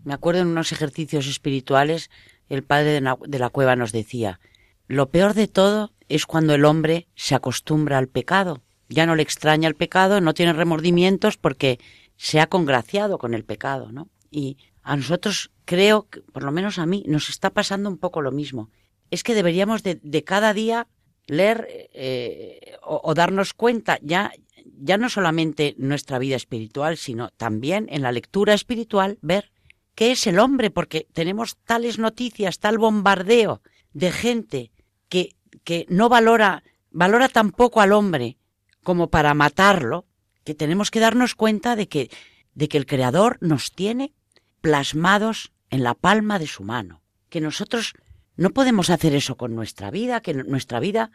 [0.04, 2.10] me acuerdo en unos ejercicios espirituales,
[2.48, 4.40] el padre de la cueva nos decía,
[4.86, 8.62] lo peor de todo es cuando el hombre se acostumbra al pecado.
[8.88, 11.78] Ya no le extraña el pecado, no tiene remordimientos porque
[12.16, 14.08] se ha congraciado con el pecado, ¿no?
[14.30, 18.32] Y a nosotros creo, por lo menos a mí, nos está pasando un poco lo
[18.32, 18.70] mismo.
[19.10, 20.86] Es que deberíamos de, cada día
[21.26, 24.32] leer eh, o, darnos cuenta ya,
[24.78, 29.50] ya no solamente nuestra vida espiritual, sino también en la lectura espiritual ver
[29.94, 33.62] qué es el hombre, porque tenemos tales noticias, tal bombardeo
[33.92, 34.72] de gente
[35.08, 38.36] que, que no valora, valora tampoco al hombre
[38.82, 40.06] como para matarlo,
[40.44, 42.10] que tenemos que darnos cuenta de que,
[42.54, 44.12] de que el Creador nos tiene
[44.60, 47.94] plasmados en la palma de su mano, que nosotros
[48.36, 51.10] no podemos hacer eso con nuestra vida, que nuestra vida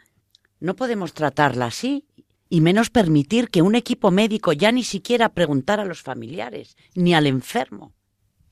[0.58, 2.06] no podemos tratarla así,
[2.48, 7.14] y menos permitir que un equipo médico ya ni siquiera preguntara a los familiares, ni
[7.14, 7.92] al enfermo.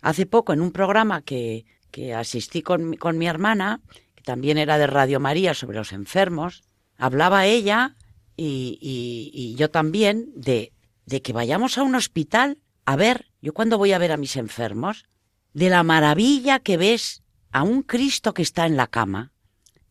[0.00, 3.80] Hace poco, en un programa que, que asistí con, con mi hermana,
[4.14, 6.62] que también era de Radio María sobre los enfermos,
[6.96, 7.96] hablaba ella
[8.36, 10.72] y, y, y yo también de,
[11.06, 12.58] de que vayamos a un hospital
[12.88, 15.04] a ver, yo cuando voy a ver a mis enfermos,
[15.52, 19.32] de la maravilla que ves a un Cristo que está en la cama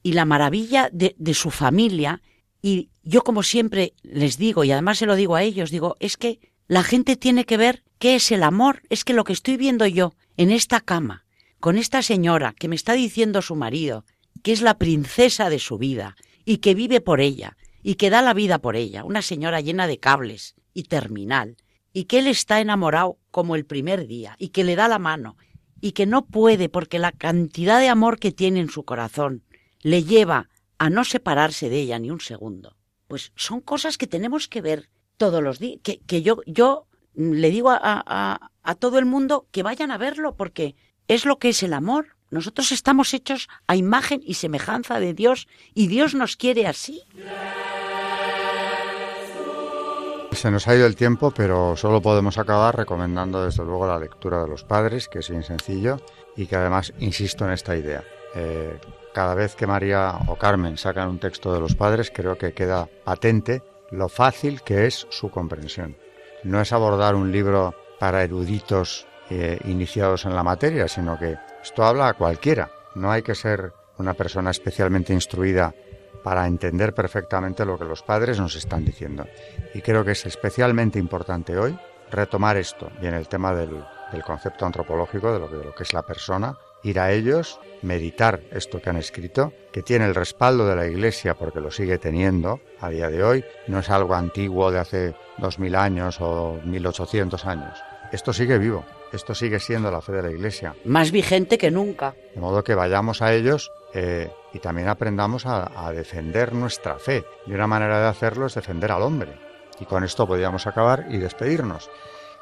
[0.03, 2.21] y la maravilla de, de su familia.
[2.61, 6.17] Y yo como siempre les digo, y además se lo digo a ellos, digo, es
[6.17, 9.57] que la gente tiene que ver qué es el amor, es que lo que estoy
[9.57, 11.25] viendo yo en esta cama,
[11.59, 14.05] con esta señora que me está diciendo su marido,
[14.43, 18.21] que es la princesa de su vida y que vive por ella y que da
[18.21, 21.57] la vida por ella, una señora llena de cables y terminal,
[21.93, 25.37] y que él está enamorado como el primer día y que le da la mano
[25.82, 29.43] y que no puede porque la cantidad de amor que tiene en su corazón
[29.82, 32.75] le lleva a no separarse de ella ni un segundo.
[33.07, 37.49] Pues son cosas que tenemos que ver todos los días, que, que yo, yo le
[37.49, 40.75] digo a, a, a todo el mundo que vayan a verlo porque
[41.07, 42.17] es lo que es el amor.
[42.30, 47.03] Nosotros estamos hechos a imagen y semejanza de Dios y Dios nos quiere así.
[50.38, 54.43] Se nos ha ido el tiempo, pero solo podemos acabar recomendando desde luego la lectura
[54.43, 55.97] de los padres, que es bien sencillo
[56.35, 58.03] y que además insisto en esta idea.
[58.35, 58.79] Eh,
[59.15, 62.88] cada vez que María o Carmen sacan un texto de los padres, creo que queda
[63.03, 65.97] patente lo fácil que es su comprensión.
[66.43, 71.83] No es abordar un libro para eruditos eh, iniciados en la materia, sino que esto
[71.83, 72.69] habla a cualquiera.
[72.93, 75.73] No hay que ser una persona especialmente instruida
[76.28, 79.25] para entender perfectamente lo que los padres nos están diciendo.
[79.73, 81.80] Y creo que es especialmente importante hoy
[82.11, 85.73] retomar esto y en el tema del, del concepto antropológico de lo, que, de lo
[85.73, 90.15] que es la persona, ir a ellos, meditar esto que han escrito, que tiene el
[90.15, 94.13] respaldo de la Iglesia porque lo sigue teniendo a día de hoy, no es algo
[94.13, 97.80] antiguo de hace dos mil años o mil ochocientos años.
[98.11, 100.75] Esto sigue vivo, esto sigue siendo la fe de la Iglesia.
[100.85, 102.15] Más vigente que nunca.
[102.33, 107.25] De modo que vayamos a ellos eh, y también aprendamos a, a, defender nuestra fe.
[107.45, 109.33] Y una manera de hacerlo es defender al hombre.
[109.79, 111.89] Y con esto podríamos acabar y despedirnos.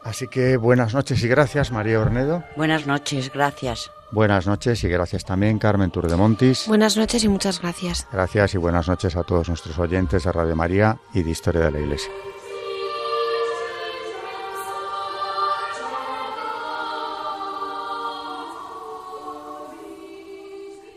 [0.03, 2.43] Así que buenas noches y gracias, María Ornedo.
[2.55, 3.91] Buenas noches, gracias.
[4.11, 6.67] Buenas noches y gracias también, Carmen Turdemontis.
[6.67, 8.07] Buenas noches y muchas gracias.
[8.11, 11.71] Gracias y buenas noches a todos nuestros oyentes de Radio María y de Historia de
[11.71, 12.11] la Iglesia.